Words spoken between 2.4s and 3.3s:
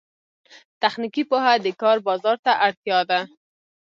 ته اړتیا ده